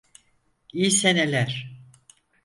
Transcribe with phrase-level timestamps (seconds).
[0.73, 1.71] İyi seneler.